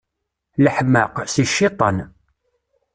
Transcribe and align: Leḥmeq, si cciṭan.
Leḥmeq, 0.63 1.15
si 1.33 1.45
cciṭan. 1.53 1.97